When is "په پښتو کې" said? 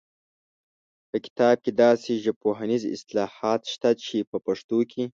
4.29-5.03